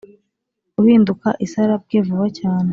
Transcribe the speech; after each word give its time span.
Uhinduka 0.79 1.27
isarabwe 1.45 1.95
vuba 2.07 2.27
cyane 2.39 2.69